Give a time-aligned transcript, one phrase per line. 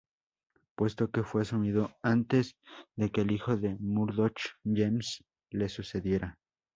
[0.73, 2.57] Puesto que fue asumido antes
[2.95, 6.39] de que el hijo de Murdoch, James, le sucedería.